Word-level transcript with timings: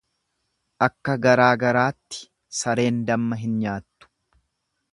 Akka 0.85 1.15
garaa 1.25 1.49
garaatti 1.63 2.23
sareen 2.63 2.99
damma 3.11 3.41
hin 3.43 3.55
nyaattu. 3.61 4.13